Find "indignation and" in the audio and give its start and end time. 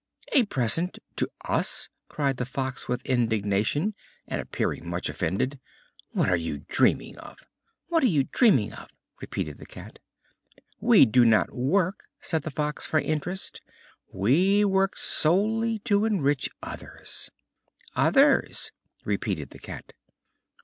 3.05-4.41